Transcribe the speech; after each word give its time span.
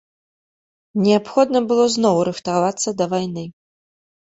Неабходна 1.03 1.59
было 1.75 1.85
зноў 1.99 2.17
рыхтавацца 2.33 2.89
да 2.99 3.05
вайны. 3.17 3.51